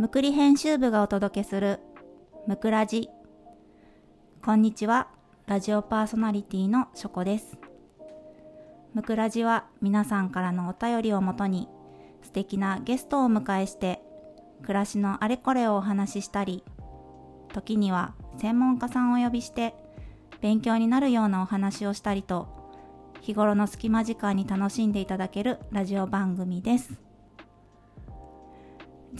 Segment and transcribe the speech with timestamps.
[0.00, 1.78] むくり編集部がお届けする
[2.46, 3.10] むくラジ
[4.42, 5.08] こんにちは。
[5.46, 7.58] ラジオパーソナリティのしょこです。
[8.94, 11.68] むくラジは皆さんからのお便りをもとに
[12.22, 14.00] 素敵なゲストをお迎えして
[14.62, 16.64] 暮らしのあれこれをお話ししたり
[17.52, 19.74] 時には専門家さんをお呼びして
[20.40, 22.48] 勉強になるようなお話をしたりと
[23.20, 27.09] 日頃の隙間時間に楽しんでいただけるラジオ番組です。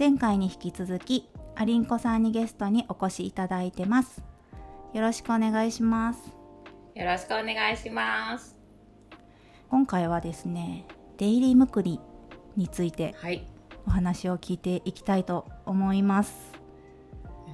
[0.01, 4.23] 前回に引き続きアリンコさんにゲストにお越しいただいてます
[4.95, 6.33] よろしくお願いします
[6.95, 8.57] よろしくお願いします。
[9.69, 10.87] 今回はですね
[11.19, 12.01] デイリームクリ
[12.57, 13.47] についてはい。
[13.87, 16.35] お話を聞いていきたいと思います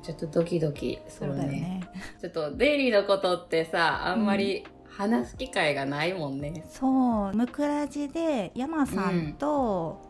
[0.04, 1.40] ちょっとドキドキすそうるね。
[1.40, 1.90] だよね
[2.20, 6.64] ちょっとデイリーのことってさ、あんまり話す機会がないもんね。
[6.68, 10.00] そうムクラジで山さんと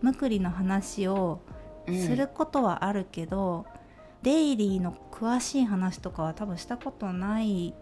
[0.00, 3.66] ムクリの話をうんすることはあるけど、
[4.22, 7.74] デイリーの詳しい話とかは多分したことない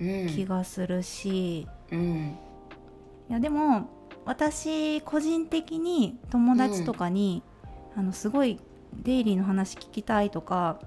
[0.00, 0.26] うん。
[0.28, 2.38] 気がするし、うん。
[3.28, 3.88] いやでも
[4.24, 7.42] 私個人的に友達とかに、
[7.96, 8.60] あのすごい
[8.94, 10.80] デイリーの話聞きたいとか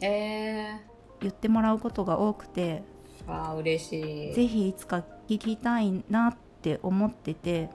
[0.00, 0.76] え
[1.20, 2.82] 言ってもらうことが多くて
[3.26, 4.34] あ、嬉しい。
[4.34, 7.70] ぜひいつか聞きたいなって思ってて、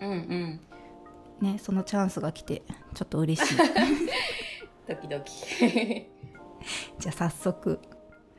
[0.00, 0.60] うんうん。
[1.42, 2.62] ね、そのチャンスが来て
[2.94, 3.56] ちょっと嬉しい
[4.88, 5.32] ドキドキ。
[6.98, 7.80] じゃあ早速、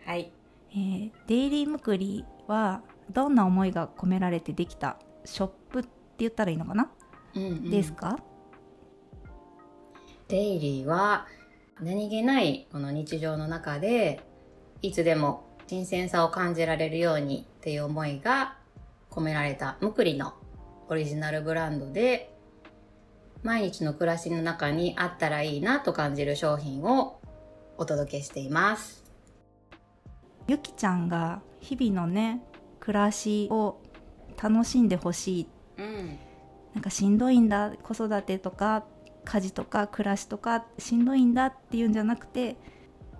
[0.06, 0.32] はい。
[0.72, 2.82] えーデイリームクリは
[3.12, 6.90] どんな思いが込められてできたショップって言ったらいいのかな、
[7.36, 7.70] うん、うん。
[7.70, 8.18] ですか？
[10.30, 11.28] デイリーは
[11.82, 14.22] 何気ないこの日常の中で
[14.82, 18.58] いつでも新鮮さを感じられるようにっていう思いが
[19.10, 20.34] 込められたムクリの
[20.88, 22.33] オリジナルブランドで
[23.44, 27.20] 毎日の暮らしの中にあったらいいなと感じる商品を
[27.78, 29.04] お届けしています。
[30.48, 32.42] ゆきちゃんが日々のね
[32.80, 33.82] 暮らしを
[34.42, 36.20] 楽しんでほしいうん。
[36.74, 38.86] なんかしんどいんだ子育てとか
[39.26, 42.58] 家事とか暮らしとかしんどいんだっていうんじゃなくて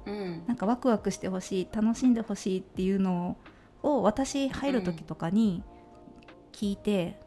[0.06, 0.44] うん。
[0.48, 3.38] なんかワクワクしてほしい楽しんでほしいっていうの
[3.82, 5.64] を私入る時とかに
[6.54, 7.20] 聞いて、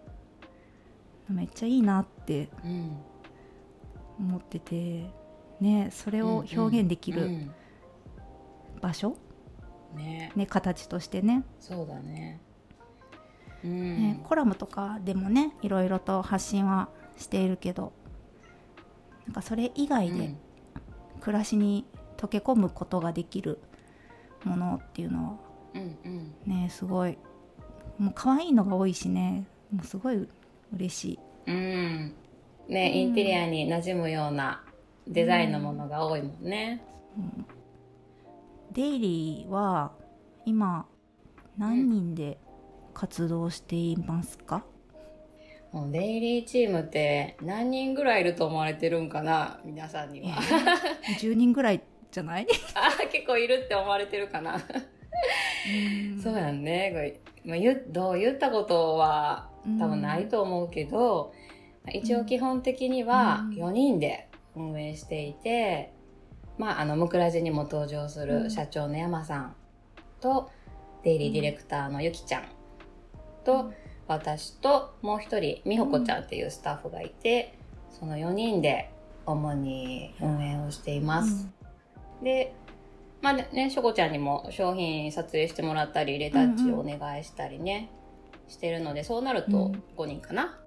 [1.29, 2.97] めっちゃいいなってうん。
[4.19, 5.11] 思ってて
[5.61, 7.51] ねそれを表現できるうん
[8.81, 9.17] 場所、
[9.95, 10.31] ね。
[10.37, 12.41] ね形としてねそうだね。
[13.65, 13.97] うん。
[13.97, 17.93] ねコラムとかでもねいろいろと発信はしているけど
[19.27, 20.39] なんかそれ以外でうん
[21.21, 21.85] 暮らしに
[22.19, 23.59] 溶け込むことができる
[24.45, 25.37] ものっていうのは
[25.75, 26.35] うんうん。
[26.47, 27.19] ねすごい
[27.99, 30.29] もう可愛いのが多いしねもうすごい
[30.75, 32.15] 嬉しいうん。
[32.69, 34.65] ね、インテリアに馴染むような
[35.07, 36.83] デザインのものが多いもんね。
[38.73, 39.93] デイリーは
[40.45, 40.87] 今
[41.57, 42.39] 何人で
[42.93, 44.65] 活動していますか、
[45.73, 50.37] もうデイリーチームって何人ぐらいいると思われてるんかな皆さんには。
[51.21, 52.47] 10人ぐらいじゃない？
[52.75, 54.59] あー結構いるって思われてるかな。
[56.23, 57.21] そうやんね。
[57.45, 59.49] まあ、言どう言ったことは
[59.79, 61.33] 多分ないと思うけど、
[61.93, 63.57] 一応基本的にはうん。
[63.57, 65.93] 4人で運営していて、
[66.59, 68.45] まあ、あの、ムクラジにも登場すうん。
[68.45, 69.57] る社長の山さん
[70.21, 70.51] と、
[71.05, 72.45] デイリーディレクターのゆきちゃん
[73.45, 73.73] と、
[74.09, 77.59] 私ともう一人、みほこちゃんっていうスタッフがいて、
[77.91, 78.91] その4人で
[79.27, 81.49] 主に運営をしています。
[82.23, 82.55] で、
[83.23, 87.91] まあね、しょこちゃんにも商品撮影してもらったり、レタッチをお願いしたりね、
[88.49, 90.59] してるので、そうなるとうん5人かな。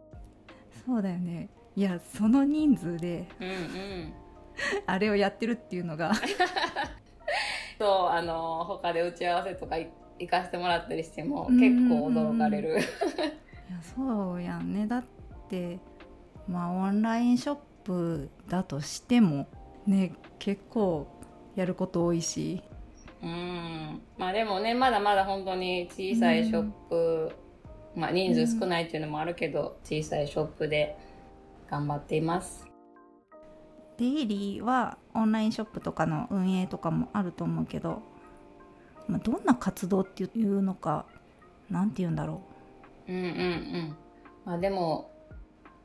[0.86, 4.14] そうだよねいやその人数でうんうん。
[4.88, 6.12] あれをやってるっていうのが
[7.78, 12.80] そう、あの、他で打ち合わせとかい行かせてもらったりしても、うん結構驚かれる。
[12.80, 12.82] い
[13.72, 15.04] やそうやんねだっ
[15.48, 15.80] て
[16.48, 19.48] まあオンラインショップだとしても
[19.86, 21.08] ね結構
[21.56, 22.64] やること多いし
[23.22, 24.02] うん。
[24.18, 27.32] まあでもね、まだまだ本当に小さいショップ、
[28.00, 30.98] まあ人数少ないっていうのもあるけど、小さいショップで
[31.70, 32.66] 頑張っています。
[33.98, 38.02] デイリーはオンラインショップとかの運営とかもあると思うけど、
[39.08, 41.06] まあ、どんな活動っていうのか
[41.70, 42.42] なんて言うんだろ
[43.08, 43.12] う。
[43.12, 43.96] んうんうん。
[44.46, 45.12] まあでも、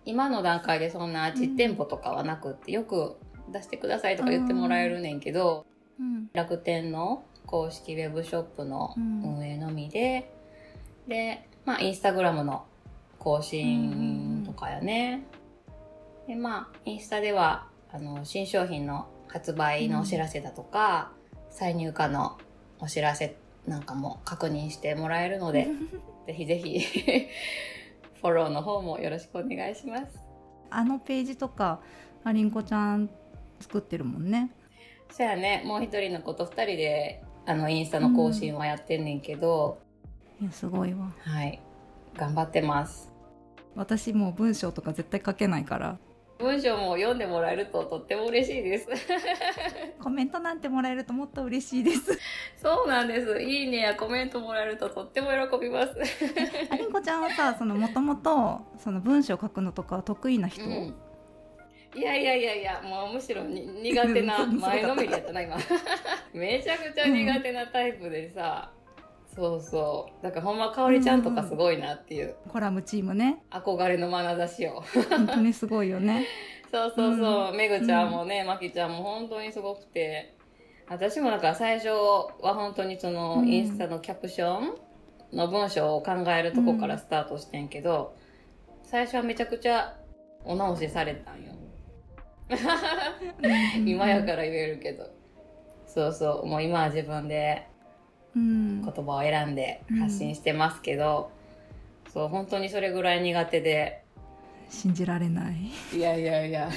[0.05, 3.17] 今の段階でそんな実店舗とかはなくって、よく
[3.53, 5.67] 出してくださいとか言ってもらえるねんけど、
[5.99, 10.33] う、うん、楽天の公式ウェブショップの運営のみで、
[11.09, 12.65] で、まあインスタグラムの
[13.19, 15.25] 更新とかやね。
[16.27, 21.13] で、まあインスタでは、あの、新商品の発売のお知らせだとか、
[21.51, 22.39] 再入荷の
[22.81, 25.69] お知らせなんかも確認してもらえるので、
[26.27, 26.81] ぜひぜひ
[28.21, 30.19] フォローの方もよろしくお願いします。
[30.71, 31.81] あのページとか
[32.25, 33.09] ありんこちゃん
[33.61, 34.51] 作ってるもんね
[35.11, 39.79] そやね、もう一人の子と二人で、あの、インスタの更新はやってんねんけど、
[40.45, 41.59] いやすごいわはい。
[42.15, 43.11] 頑張ってます。
[43.75, 45.99] 私もう文章とか絶対書けないから
[46.39, 48.89] 文章も読んでもらえるととっても嬉しいです。
[49.99, 52.19] コメントなんてもらえるともっと嬉しいです
[52.57, 53.41] そうなんです。
[53.41, 55.95] いいねやコメントもらえるととっても喜びます。
[56.71, 60.95] ありんこちゃんはさそのもともとその文章書くのとか得意な人、うん
[61.97, 65.57] いやいやいやいや、もうむしろに苦手な 前のめりやったな、今。
[66.35, 68.73] めちゃくちゃ苦手なタイプでさ、
[69.35, 70.23] そうそう。
[70.23, 73.43] だからほんまかおりちゃんとかすごいなっていう、コラムチームね。
[73.51, 74.83] 憧れの眼差しを。
[75.11, 76.27] 本当にすごいよね。
[76.71, 80.37] そうそうそう、めぐちゃんもね、まきちゃんも本当にすごくて、
[80.89, 83.49] 私もだから最初は本当にその、うん。
[83.49, 84.75] インスタのキャプション
[85.33, 88.17] の文章を考えるとこからスタートしてんけど、
[88.85, 89.97] 最初はめちゃくちゃ
[90.45, 91.53] お直しされたんよ。
[93.85, 95.09] 今やから言えるけど。
[95.87, 97.74] そうそう、もう今は自分でうん
[98.35, 101.31] 言葉を選んでうん発信してますけど、
[102.13, 104.05] そう、本当にそれぐらい苦手で、
[104.69, 106.71] 信じられないいやいやいや、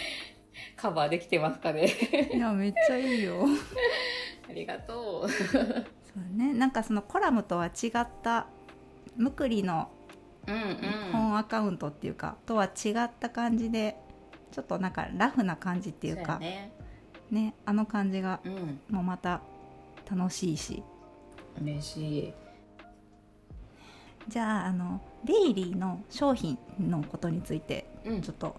[0.76, 1.88] カバーできてますかね？
[2.32, 3.46] いやめっちゃいいよ
[4.48, 5.30] ありがとう。
[5.30, 5.38] そ
[6.20, 8.46] うねなんかそのコラムとは違った
[9.16, 9.88] むくりの
[10.46, 11.12] うんうん。
[11.12, 13.96] 本アカウントっていうか、とは違った感じで
[14.52, 16.70] ちょっとなんかラフな感じっていうかね。
[17.30, 18.80] ねあの感じがうん。
[18.90, 19.40] もうまた
[20.10, 20.82] 楽しいし。
[21.60, 22.34] 嬉しい。
[24.28, 28.22] じゃああのデイリーの商品のことについてうん。
[28.22, 28.56] ちょっと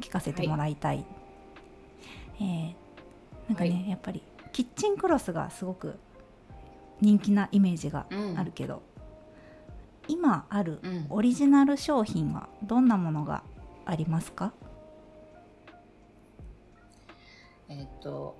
[0.00, 1.04] 聞かせてもらいたい、
[2.40, 2.74] えー
[3.48, 3.90] なんかね、はい。
[3.90, 4.22] やっぱり
[4.52, 5.98] キッチンクロスがすごく
[7.00, 8.38] 人気なイメージがうん。
[8.38, 8.82] あるけど、
[10.08, 11.06] 今あるうん。
[11.10, 13.42] オリジナル商品はどんなものが
[13.84, 14.52] ありますか、
[17.68, 18.36] えっと、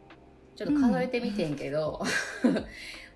[0.57, 2.03] ちょっと数えてみてんけど、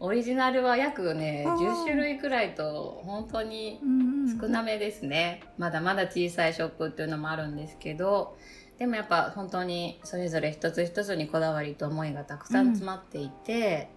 [0.01, 4.41] オリジナルは約ね、うん10種類くらいと、本当にうんうん。
[4.41, 5.43] 少なめですね。
[5.57, 8.37] まだまだ小さいショップっていうのもあるんですけど、
[8.79, 13.89] でもやっぱ本当にそれぞれ一つ一つにこだわりと思いがたくさん詰まっていて、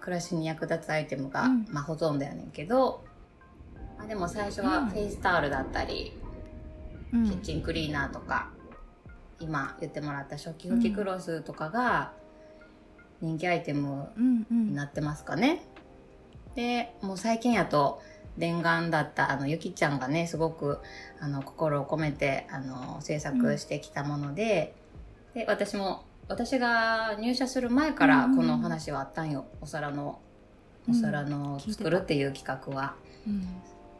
[0.00, 1.66] 暮らしに役立つアイテムが、うん。
[1.70, 3.04] まあほとんどやねんけど、
[3.98, 4.86] まあ、でも最初はうん。
[4.88, 6.18] フェイスタオルだったり、
[7.12, 7.24] うん。
[7.28, 8.50] キッチンクリーナーとか、
[9.40, 12.12] 今言ってもらった食器拭きクロスとかが
[13.22, 14.68] 人気アイテムうんうん。
[14.68, 15.62] になってますかね。
[16.54, 18.02] で、もう最近やと
[18.36, 20.80] 念願だったあのゆきちゃんがね、すごく
[21.20, 24.74] あの心を込めてあの制作してきたもので、
[25.34, 29.46] で、私も私が入社する前からこの話はあったんよ。
[29.60, 30.20] お皿の、
[30.88, 32.94] お皿の作るっていう企画は。
[33.26, 33.46] うん。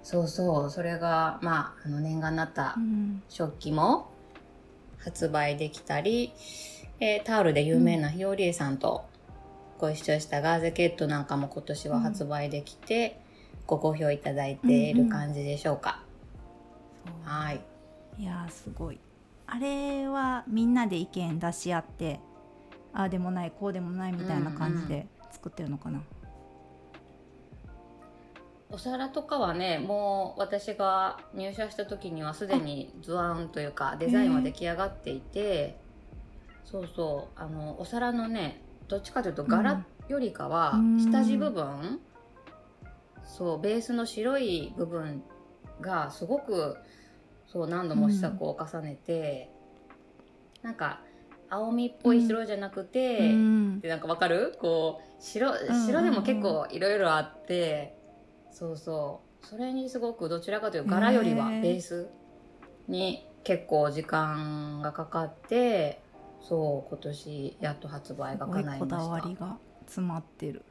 [0.03, 3.23] そうそう、それが、まあ、あの念願になったうん。
[3.29, 4.11] 食器も
[4.99, 6.33] 発売できたり、
[7.01, 9.05] えータオルで有名なひよりえさんと
[9.83, 13.21] ご一緒したガーゼケットなんかも今年は発売できて、
[13.67, 16.05] ご好評いただいている感じでしょうか。
[17.05, 17.61] そうはい。
[18.17, 19.01] いやーすごい。
[19.45, 22.21] あれはみんなで意見出し合って
[22.93, 26.01] ああでもないこうでもないみたいな感じで作ってるのかな、
[28.71, 35.77] お皿とかはね、もう私が入社した時にはすでに図案というかデザインは出来上がっていて、
[36.65, 38.62] そうそう、あの、お皿のね、
[38.93, 41.99] どっちかというと柄よりかはうん下地部分、
[43.25, 45.23] そう、ベースの白い部分
[45.81, 46.77] がすごく、
[47.47, 49.51] そう、何度も試作を重ねて、
[50.61, 51.01] なんか、
[51.49, 53.81] 青みっぽい白じゃなくて、うん。
[53.81, 54.59] でなんかわかる？
[54.61, 57.97] こう白ん白でも結構いろいろあって、
[58.51, 59.47] そうそう。
[59.47, 62.09] それにすごくどちらかというと柄よりはベース
[62.89, 66.03] に結構時間がかかって
[66.43, 68.97] そう今年やっと発売が叶いました。
[68.97, 70.65] わりが詰まってる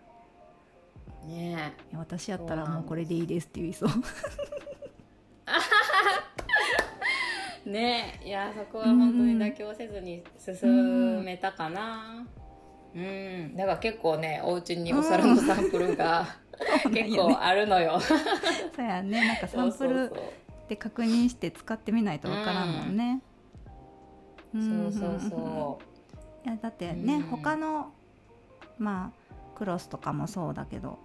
[1.25, 3.89] ねいや私やったらもうこれでいいですって言いそう。
[7.65, 12.25] えねえいやそこは本当に妥協せずに進めたかな。
[12.93, 16.35] うん、だから結構ねお家にお皿のサンプルが
[16.91, 17.99] 結構あるのよ。
[18.75, 19.27] そうやね。
[19.27, 20.11] なんかサンプル
[20.67, 23.21] で確認して使ってみないとわからんもんね、
[24.53, 25.19] そうそううん。
[25.29, 25.79] そ
[26.45, 27.21] ういやだってね、うん。
[27.23, 27.91] 他の
[28.77, 30.97] まあクロスとかもそうだけど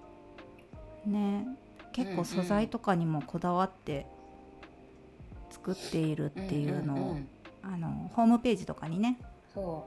[1.05, 1.47] ね
[1.93, 4.07] 結構素材とかにもこだわって
[5.51, 7.29] 作っているっていうのを、んんん
[7.63, 9.19] あのホームページとかにね
[9.55, 9.87] そ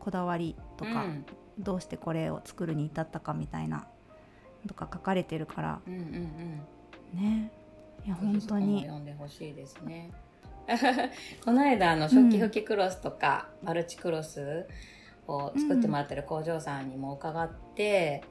[0.00, 1.26] こだわりとか、うん。
[1.58, 3.86] どうしてこれを作るに至ったかみたいな
[4.68, 6.00] とか書かれてるからうんうん
[7.14, 7.18] うん。
[7.18, 7.50] ね。
[8.04, 8.82] いや本当に。
[8.82, 10.10] 読んでほしいですね
[11.44, 14.66] この間あの食器拭きクロスとか、マルチクロス
[15.28, 18.24] を作ってもらってる工場さんにも伺って、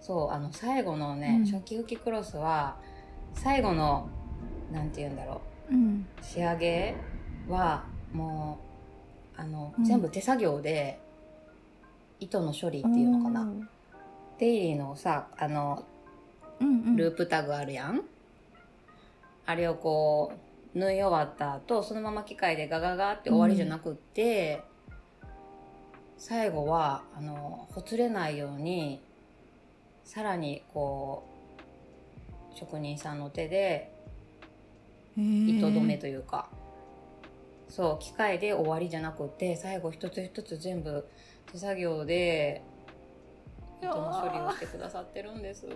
[0.00, 1.46] そうあの最後のね、うん。
[1.46, 2.76] 食器拭きクロスは
[3.34, 4.08] 最後の
[4.70, 5.74] なんて言うんだろう。
[5.74, 6.06] ん。
[6.20, 6.94] う仕上げ
[7.48, 8.58] はも
[9.38, 9.84] うあの、うん。
[9.84, 11.00] 全部手作業で
[12.20, 13.50] 糸の処理っていうのかな、
[14.38, 15.84] デイリーのさあの
[16.60, 16.96] うんうん。
[16.96, 18.02] ループタグあるやん、
[19.46, 20.38] あれをこう
[20.76, 24.62] 縫い終わった後そのまま機械でガガガって終わりじゃなくって、
[26.18, 29.00] 最後はあのほつれないように
[30.04, 31.26] さらにこ
[32.52, 33.90] う職人さんの手で
[35.16, 36.50] 糸止めというか、
[37.70, 41.06] そう機械で終わりじゃなくって最後一つ一つ全部
[41.52, 42.62] 手作業で
[43.80, 45.66] 糸の処理をしてくださってるんです。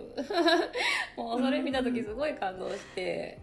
[1.17, 3.39] もうそれ見た時すごい感動して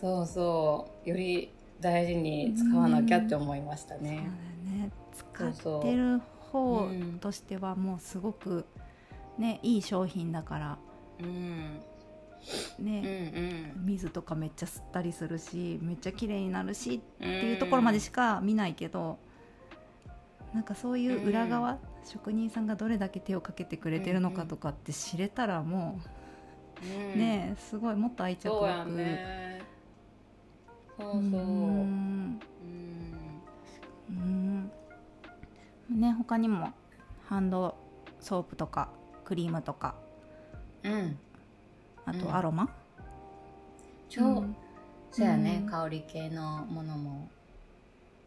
[0.00, 1.08] そうそう。
[1.08, 4.30] より大事に使わなきゃって思いましたそうだね。
[5.14, 6.20] 使ってる
[6.52, 8.64] 方うんとしてはもうすごく
[9.38, 10.78] ねいい商品だから。
[11.20, 11.26] うん。
[11.26, 11.80] うん
[12.78, 13.86] ね、うん。
[13.86, 19.18] 水とかめっちゃ吸ったりするしめっちゃ綺麗になるしっていうところまでしか見ないけど、
[20.54, 26.00] なんかそういう裏側、う職人さんがどれだけ手をかけてくれてるのかとかって知れたらも
[27.14, 29.45] う、ねえすごいもっと愛着湧く、ね
[30.98, 31.20] そうそう。
[31.20, 32.40] ううん。
[32.40, 32.40] ん
[34.08, 36.00] うん。
[36.00, 36.72] ね他にも
[37.28, 37.76] ハンド
[38.20, 38.88] ソープとか
[39.24, 39.94] クリームとか。
[40.84, 41.18] うん。
[42.04, 42.20] あうん。
[42.20, 42.68] とアロマ、
[44.08, 44.56] 超、うん。
[45.10, 45.70] そうやね、うん。
[45.70, 47.28] 香り系のものも。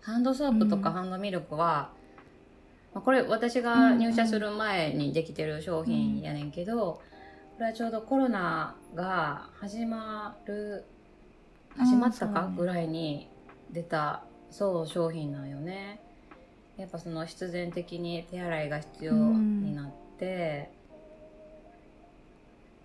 [0.02, 0.96] ハンドソープとかうん。
[0.96, 1.92] ハンドミルクは、
[2.94, 7.02] まあこれ私が入社する前にできてる商品やねんけど、
[7.56, 10.86] これはちょうどコロナが始まる
[11.78, 13.30] 始まったかぐらいに
[13.72, 16.02] 出たそう商品なんよね。
[16.78, 20.72] やっぱその必然的に手洗いが必要になって、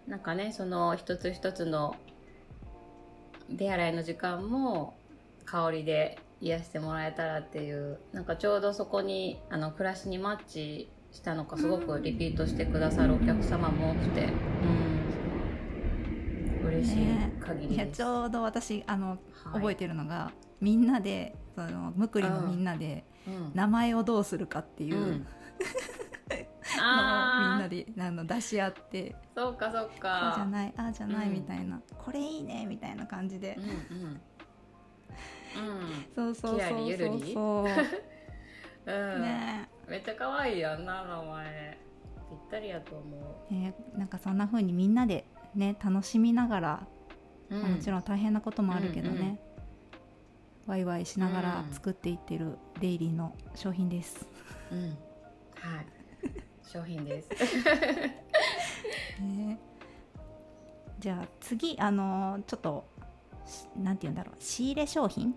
[0.09, 1.97] なんかねその一つ一つの
[3.57, 4.95] 手洗いの時間も
[5.45, 14.31] 香りで癒してもらえたらっていうなんかちょうどそこにあの暮らしにマッチしたのかすごくリピートしてくださるお客様も多くて、うん、
[16.77, 17.33] 嬉しいね。
[17.41, 17.77] 限りです。
[17.77, 19.19] いやちょうど私あの、はい。
[19.55, 23.53] 覚えてるのがみんなでそのむくりのみんなでうん。
[23.55, 25.05] 名前をどうするかっていう、うん。
[25.07, 25.27] のをみん
[26.79, 29.15] あなであの出し合って。
[29.35, 30.47] ーそうかそうこうじゃか。
[30.51, 31.35] ないああじゃないうん。
[31.35, 33.57] みたいな、これいいねみたいな感じで。
[33.59, 33.69] うん、う
[34.11, 34.21] ん。
[36.15, 37.21] そうそうそうそう。
[37.33, 39.23] そううん、 うん。
[39.23, 39.69] ね。
[39.89, 41.79] めっちゃ可愛いやんな名前。
[42.31, 46.87] ぴったりやと思えねなんかそんな風にみんなでね楽しみながら、
[47.51, 47.63] う、うん。
[47.63, 49.39] まあもちろん大変なこともあるけどね、うんうん
[50.67, 54.27] ワイワイしながらうん作っていってるデイリーの商品です、
[54.73, 54.89] うん。
[55.55, 55.87] はい。
[56.67, 57.29] 商品です。
[59.21, 59.59] ね。
[60.99, 62.89] じゃあ次あのちょっと
[63.45, 65.35] しなんて言うんだろう仕入れ商品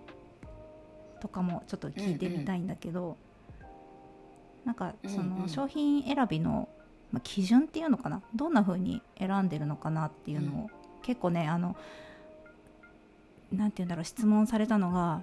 [1.19, 3.17] とかもちょっと聞いてみたいんだけど、
[4.63, 6.69] なんかそうんうんの商品選びの、
[7.12, 8.22] まあ、基準っていうのかな？
[8.36, 10.70] どんな風に選んでるのかなっていうのを、
[11.02, 11.78] 結構ねあの
[13.52, 15.22] なんて言うんだろう質問されたのが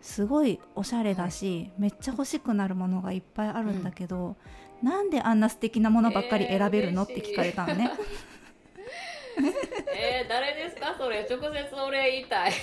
[0.00, 4.36] すごいおしゃれだし、めっちゃ欲しくなるものがいっぱいあるんだけど、
[4.82, 7.90] なんであんな素敵なものばっかり選べるの、えーって聞かれたのね？
[9.96, 11.20] えー、誰ですかそれ？
[11.30, 12.52] 直接俺言いたい。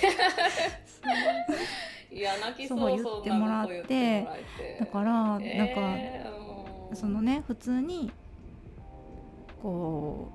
[2.12, 4.26] いや泣きそう言ってもらって。
[4.80, 6.92] だからなんかえーう。
[6.92, 8.12] んそのね普通に
[9.62, 10.30] こ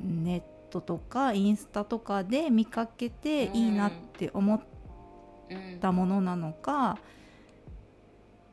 [0.00, 4.60] うネットとかインスタとかで見かけていいなって思っ
[5.48, 6.98] うんたものなのか、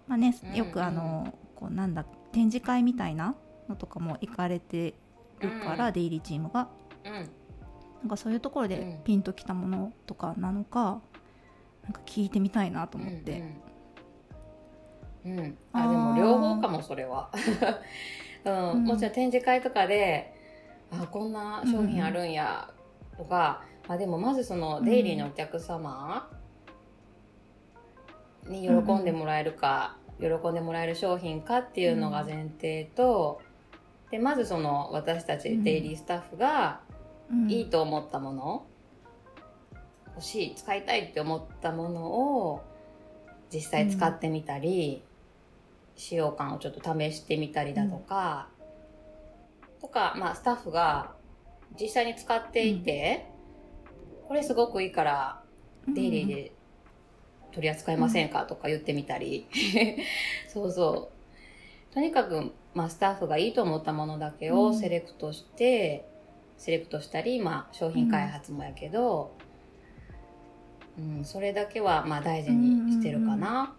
[0.08, 3.36] まあねうんよくあの、こうなんだ展示会みたいな
[3.68, 4.94] のとかも行かれて
[5.40, 5.94] るから、うん。
[5.94, 6.70] デイリーチームが。
[7.06, 7.14] うん。
[7.14, 7.20] な
[8.08, 9.04] んかそういうところでうん。
[9.04, 11.02] ピンときたものとかなのか、
[11.84, 13.44] なんか聞いてみたいなと思って。
[15.26, 17.32] うん、うんあーあでも両方かもそれは、
[18.46, 18.72] うん。
[18.72, 18.84] うん。
[18.86, 20.34] もちろん展示会とかで
[20.92, 22.70] あこんな商品あるんや
[23.18, 24.86] とか、あでもまずそのうん。
[24.86, 26.30] デイリーのお客様
[28.48, 33.42] に喜んでもらえるか、喜んでもらえる商品かっていうのが前提と、
[34.12, 35.64] でまずその私たちうん。
[35.64, 36.82] デイリースタッフが
[37.32, 37.50] うん。
[37.52, 38.66] いいと思ったもの、
[40.16, 42.62] 欲しい使いたいって思ったものを
[43.52, 45.04] 実際使ってみたり、
[45.96, 48.50] 使用感をちょっと試してみたりだとか、
[49.82, 51.12] とか、まあ、スタッフが
[51.80, 53.26] 実際に使っていて、
[54.28, 55.44] これすごくいいから、
[55.88, 56.52] デイリーで
[57.52, 59.48] 取り扱いませんかとか言ってみたり。
[60.48, 61.12] そうそ
[61.92, 61.94] う。
[61.94, 66.08] とにかく、まあ、スタッフがいいと思ったものだけをセレクトして、
[66.58, 69.36] セレクトしたり、まあ、商品開発もやけど、
[70.98, 73.76] うん、それだけは、まあ、大事にしてるかな。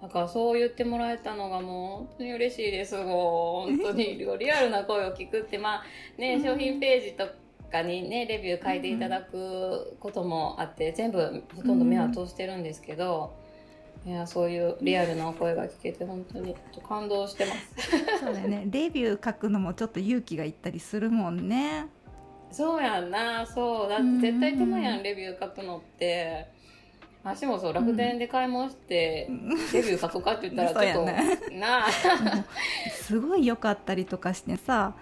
[0.00, 2.96] だからそう言ってもらえたのがもう本当に嬉しいです。
[2.96, 5.84] もう本当に リアルな声を聞くって、まあ
[6.16, 7.26] ね、うん商品ページと
[7.70, 13.34] かにね、レビュー書いていただくこともあって、全部ほとんど目は通してるんですけど、
[14.06, 16.54] いや、そういうリアルなお声が聞けて本当に
[16.88, 17.74] 感動してます。
[18.20, 21.86] そうだよねレビュー書くのもちょっと勇気がいったりするもんね
[22.50, 23.88] そうやんな、そう。
[23.88, 26.57] だって絶対手間やん、レビュー書くのって。
[27.24, 29.28] 足もそう、楽天で買い物して、
[29.72, 31.90] レビュー書くかって言ったらちょっと、そうなあ。
[32.92, 34.94] すごい良かったりとかしてさ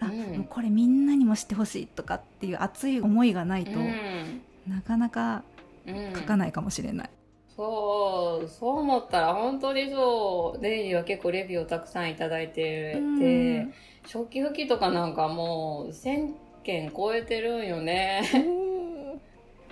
[0.00, 0.44] あ、うん。
[0.44, 4.42] これみんなにも知ってほしいとかっていう熱い思いがないと、うん。
[4.68, 5.44] なかなか
[5.86, 6.12] うん。
[6.14, 7.10] 書かないかもしれない、
[7.56, 13.74] そう、そう思ったら本当にそう、デイリーは結構レビューをたくさんいただいてて、うん。
[14.06, 16.32] 食器拭きとかなんかもう1000
[16.64, 18.22] 件超えてるんよね。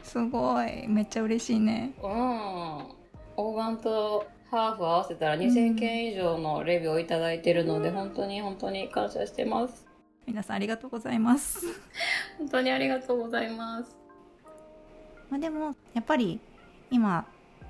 [0.03, 2.11] すごいめっちゃ嬉しいねうん。
[3.37, 9.87] オーガンとハーフ合わせたら2000件以上のレビューをいただいてるので、本当に本当に感謝してます。
[10.27, 11.67] 皆さんありがとうございます
[12.39, 13.97] 本当にありがとうございます。
[15.31, 16.41] まあでもやっぱり
[16.91, 17.27] 今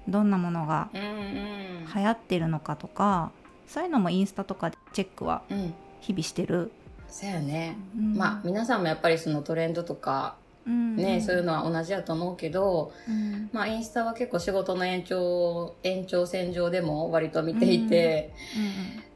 [0.08, 1.86] どんなものがうんうん。
[1.94, 3.30] 流行ってるのかとか
[3.66, 5.74] そういうのもインスタとかでチェックはうん。
[6.00, 6.72] 日々してる、
[7.08, 7.76] そうやね。
[7.94, 13.50] うんまあ皆さんもやっぱりそのトレンドとかうんね、そういうのは同じやと思うけど、うん。
[13.52, 18.32] まあインスタは結構仕事の延長、延長線上でも割と見ていて、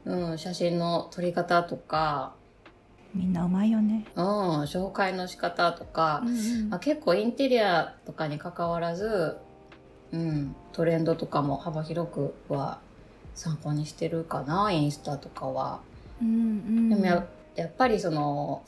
[0.05, 2.33] うん、写真の撮り方とか、
[3.13, 6.69] みんなうまいよね、うん、紹介の仕方とか、うん。
[6.69, 9.37] まあ、結構インテリアとかに関わらず、
[10.11, 12.79] うん、トレンドとかも幅広くは
[13.33, 15.79] 参考にしてるかな、インスタとかは。
[16.21, 16.89] うんうん。
[16.89, 18.63] でもややっぱりその、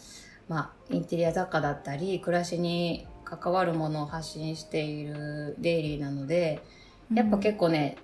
[0.47, 6.61] まあ、インテリア雑貨だったり、暮らしに関わるものを発信しているデイリーなので、
[7.13, 7.97] やっぱ結構ね、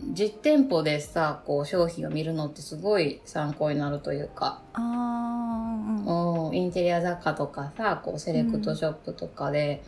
[0.00, 6.48] 実店舗でさ、こう商品を見るのってすごい参考になるというか、あーうん。
[6.48, 9.82] うん、インテリア雑貨とかさ、こうセレクトショップとかで、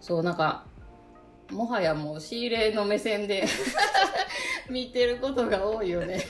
[0.00, 0.64] そうなんか、
[1.50, 3.44] もはやもう仕入れの目線で
[4.68, 6.20] 見てることが多いよね。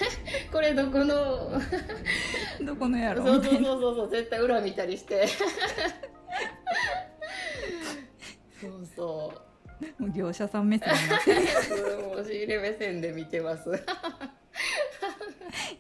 [0.53, 1.63] これどこの、うん
[2.65, 5.27] どこのやそうそうそうそうそう、絶対裏見たりして。
[8.61, 10.03] そうそう。
[10.03, 11.41] もう業者さん目線になってる
[12.03, 13.71] もう仕入れ目線で見てます。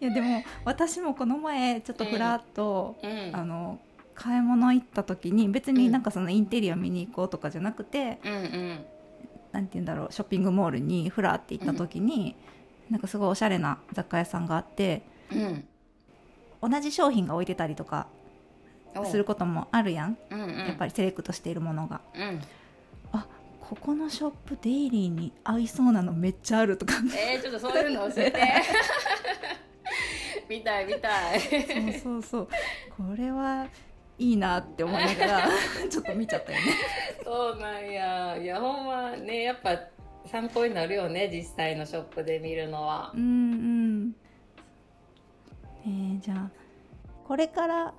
[0.00, 3.30] いやでも私もこの前ちょっとふらっと、うん。
[3.34, 3.80] あの
[4.14, 8.84] 買い物行った時に別になんかそのインテリア見に行こうとかじゃなくて、うんうん。
[9.52, 12.36] なんて言うんだろうショッピングモールにふらって行った時に、
[12.90, 15.68] なんかすごいおしゃれな雑貨屋さんがあってうん。
[16.62, 18.07] 同じ商品が置いてたりとか
[19.05, 20.59] することもあるやん、うんうん。
[20.59, 22.40] やっぱりセレクトしているものがうん。
[23.68, 28.42] ここのショップデイリーに合いそうなのめっちゃあるとかえー、ちょっとそういうの教えて。
[30.49, 31.40] 見たい見たい。
[31.40, 32.49] そうそうそう
[32.97, 33.66] これは
[34.18, 35.49] いいなって思いながら
[35.90, 36.64] ちょっと見ちゃったよね
[37.23, 38.38] そうなんや。
[38.38, 39.79] いや、ほんまね、やっぱ
[40.25, 43.18] 参考になるよね、実際のショップで見るのはう。
[43.18, 43.25] んう
[43.57, 43.88] ん
[45.88, 46.51] えーじゃあ
[47.27, 47.94] これから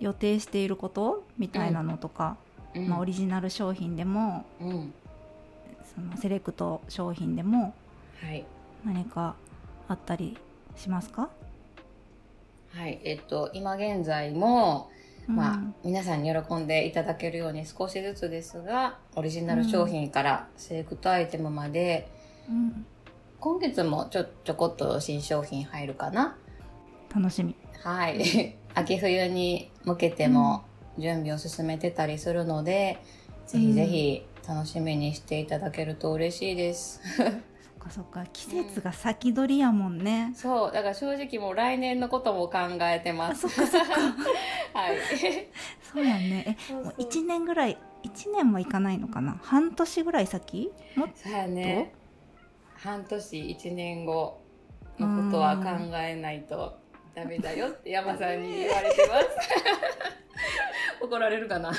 [0.00, 2.36] 予定していることみたいなのとか、
[2.74, 4.94] うんまあ、オリジナル商品でもうん。
[5.94, 7.74] そのセレクト商品でも
[8.20, 8.44] はい。
[8.84, 9.34] 何か
[9.88, 10.36] あったり
[10.76, 11.28] しますか、
[12.72, 13.00] はい。
[13.02, 14.90] えっと、今現在も、
[15.26, 22.08] まあうん、皆さんに喜んでいただけるように少しずつですが、オリジナル商品からセレクトアイテムまで、
[22.48, 22.86] うん
[23.40, 26.36] 今月もちょ、ちょこっと新商品入るかな？
[27.14, 27.54] 楽しみ。
[27.82, 28.56] はい。
[28.74, 30.64] 秋冬に向けても
[30.98, 32.98] 準備を進めてたりするので、
[33.46, 37.00] ぜひぜひ楽しみにしていただけると嬉しいです。
[37.16, 37.32] そっ
[37.78, 38.26] かそっか。
[38.32, 43.46] 季節が先取りやもんね、そう、だから正直もう来年のことも考えてます。
[43.46, 43.94] あそっかそっか。
[44.74, 44.96] はい。
[45.92, 46.56] そうやんね。
[46.70, 49.40] えもう1年ぐらい1年もいかないのかな？
[49.42, 50.70] 半年ぐらい先？
[50.96, 51.92] もっそうやね。
[52.74, 54.40] 半年、一年後
[54.98, 55.64] のことは考
[55.98, 56.78] えないと
[57.18, 59.26] ダメだよって山さんに言われてます。
[61.02, 61.72] 怒られるかな？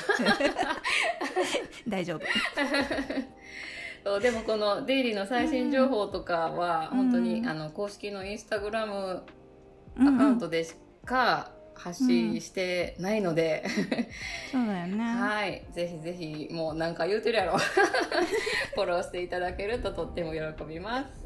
[1.88, 2.20] 大丈夫。
[4.04, 7.48] そうでもこのデイリーの最新情報とかは本当に、うん。
[7.48, 9.22] あの公式のインスタグラム
[9.96, 10.14] うんうん。
[10.16, 10.74] アカウントでし
[11.06, 13.64] か発信してないので、
[14.52, 15.02] そうだよね。
[15.02, 15.64] はい。
[15.72, 17.56] ぜひぜひもうなんか言うてるやろ。
[18.74, 21.19] フォローしていただけるととっても喜びます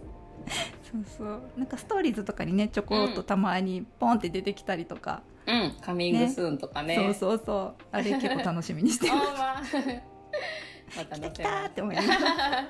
[0.82, 1.42] そうそう。
[1.56, 5.22] なんかストーリーズとかにね、ちょこっとたまにポンって出てきたりとか。
[5.46, 7.84] うんカミングスーンとかねそうそうそう。
[7.92, 9.12] あれ結構楽しみにしてる。
[9.16, 9.60] ほんま
[10.96, 12.68] またで載せまきたーって思いながら。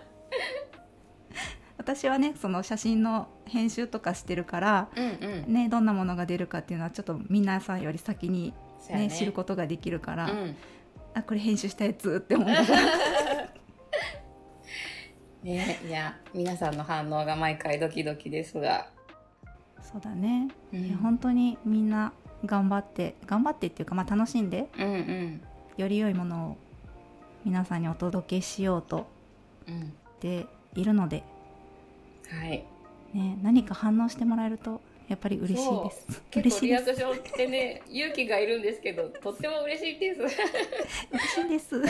[1.76, 4.88] 私はね、その写真の編集とかしてるから。
[4.94, 5.08] すうん
[5.46, 10.56] うんね、どんなものが出るかっていうのはちょっと皆さんより先に、そうやね知ることができるから、うん
[11.14, 12.82] あこれ編集したやつって思いながら
[15.44, 15.80] ね。
[15.86, 18.88] いや皆さんの反応が毎回ドキドキですが、
[19.80, 20.96] そうだね、うん。
[20.96, 22.12] 本当にみんな
[22.44, 25.40] 頑張って頑張ってっていうか、まあ、楽しんでうんうん。
[25.76, 26.56] より良いものを
[27.44, 29.06] 皆さんにお届けしようと。
[29.68, 29.92] うん。
[30.24, 31.22] しているので、
[32.30, 32.64] はい。
[33.12, 36.22] ね、何か反応してもらえるとやっぱり嬉しいです。
[36.32, 40.20] 嬉結構リアクションってね 勇気がいるんですけどとっても嬉しいです。
[40.20, 41.82] 嬉しいです。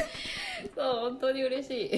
[0.74, 1.90] そう本当に嬉しい。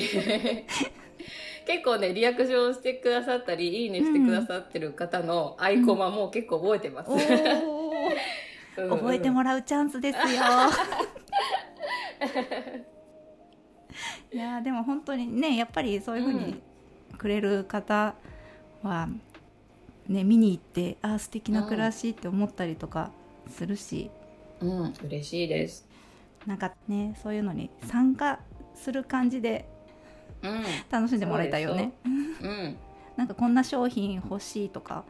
[1.66, 7.20] 結構ねリアクションしてくださったりいいねしてくださってる方のアイコマも結構覚えてます、おー
[8.78, 10.24] うん 覚えてもらうチャンスですよ。
[14.32, 16.60] いやーでも本当にねやっぱりそういうふうに
[17.16, 18.14] くれる方
[18.82, 19.08] は、
[20.08, 23.10] ね見に行ってあー素敵な暮らしって思ったりとか
[23.48, 24.10] するし、
[24.60, 25.86] うん嬉しいです。
[26.46, 28.38] なんかねそういうのに参加
[28.74, 29.66] する感じで
[30.42, 30.64] うん。
[30.90, 31.92] 楽しんでもらいたいよね。
[32.04, 32.08] う
[32.48, 32.76] ん。
[33.16, 35.04] なんかこんな商品欲しいとか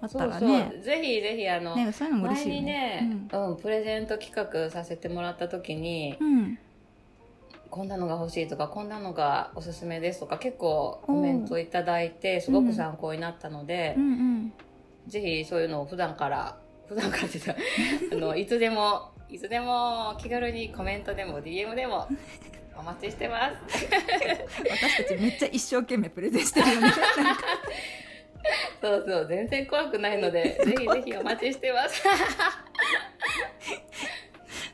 [0.00, 3.00] あったそうそう、らねぜひぜひあの、ねそういうのも嬉し前にいよね。
[3.02, 3.56] ね、うん。
[3.56, 6.58] プレゼント企画させてもらった時に、うん、うん
[7.74, 14.52] こんなのが欲しいとかこんなのがおすすめですとか結構コメントいただいてすごく参考になったのでう、んうん。
[15.08, 16.56] ぜひそういうのを普段から
[16.88, 17.58] 普段からってたら
[18.12, 22.06] あのいつでもいつでも気軽にコメントでも DM でも
[22.78, 23.56] お待ちしてます。
[24.70, 26.92] 私たちめっちゃ一生懸命プレゼンしてるよね。
[28.80, 32.04] そうそう全然怖くないのでぜひぜひお待ちしてます。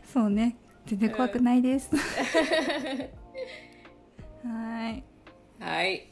[0.13, 0.59] そうね
[0.90, 2.03] 全然怖くないです、 は
[4.90, 5.05] い。
[5.61, 6.09] はい。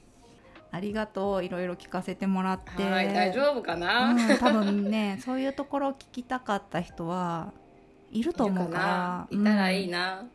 [0.71, 1.45] ありがとう。
[1.45, 2.85] いろいろ聞かせてもらって。
[2.85, 7.53] はい大丈夫かな、うん、多分ねそういうところ聞きたかった人は
[8.13, 9.27] いると思うから。
[9.37, 10.29] いたらいいな、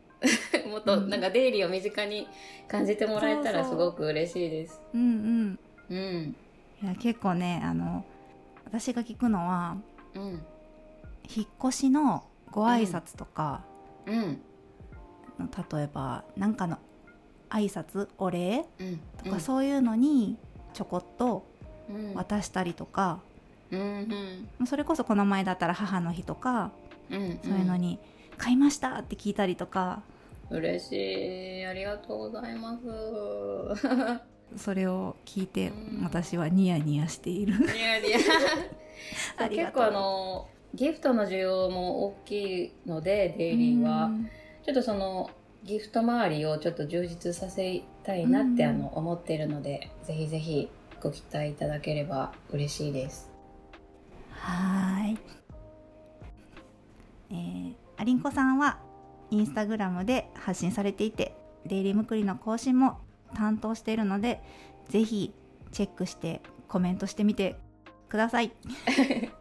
[0.64, 2.28] な、 もっとなんかデイリーを身近に
[2.68, 4.78] 感じてもらえたらすごく嬉しいです。
[4.92, 5.58] うん、うん。
[5.88, 5.96] うん。
[5.96, 6.36] うん
[6.82, 8.04] いや結構ねあの
[8.66, 9.78] 私が聞くのは
[10.14, 10.44] うん。
[11.34, 13.64] 引っ越しのご挨拶とか、
[14.06, 14.40] うん。
[15.74, 16.78] 例えばなんかの
[17.50, 20.36] 挨拶お礼うんとか、そういうのに
[20.72, 21.46] ちょこっと
[21.88, 22.14] うん。
[22.14, 23.20] 渡したりとか、
[23.70, 26.70] うんそれこそこの前だったら母の日とか
[27.10, 27.38] うんうん。
[27.42, 27.98] そういうのに
[28.38, 30.02] 「買いました!」って聞いたりとか。
[30.50, 30.92] 嬉し
[31.60, 31.64] い。
[31.66, 32.84] ありがとうございます。
[34.62, 36.04] それを聞いてうん。
[36.04, 37.54] 私はニヤニヤしている。
[37.58, 38.18] ニヤニヤ。
[39.48, 44.06] 結構あのギフトの需要も大きいのでデイリーは。
[44.06, 44.28] うん。
[44.64, 45.30] ちょっとその
[45.62, 48.70] ギフト周りをちょっと充実させたいなって、うん。
[48.70, 50.68] あの思っているのでぜひぜひ
[51.00, 53.30] ご期待いただければ嬉しいです。
[54.30, 55.18] はーい。
[57.30, 58.78] えー、アリンコさんは
[59.30, 61.34] インスタグラムで発信されていて
[61.66, 62.98] デイリームクリの更新も
[63.34, 64.42] 担当しているので
[64.88, 65.32] ぜひ
[65.72, 67.56] チェックしてコメントしてみて
[68.08, 68.52] ください、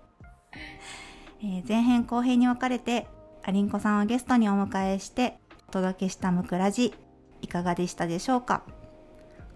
[1.43, 3.05] えー前編後編に分かれて
[3.43, 6.93] アリンコさんをゲストにお迎えしてお届けしたムクラジ
[7.41, 8.63] いかがでしたでしょうか？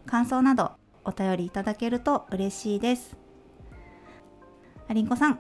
[0.05, 0.71] 感想など
[1.05, 3.15] お便りいただけると嬉しいです。
[4.89, 5.39] アリンコさん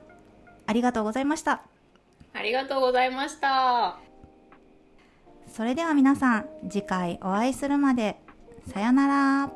[0.65, 1.63] ありがとうございました。
[2.33, 3.97] ありがとうございました。
[5.49, 8.21] それでは皆さん次回お会いするまで
[8.67, 9.51] さよなら